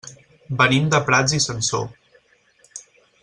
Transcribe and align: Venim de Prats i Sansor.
Venim 0.61 0.87
de 0.93 1.01
Prats 1.09 1.37
i 1.39 1.41
Sansor. 1.47 1.85